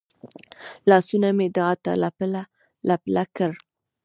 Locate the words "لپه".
2.03-3.23